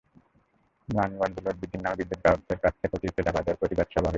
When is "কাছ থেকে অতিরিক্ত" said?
2.63-3.19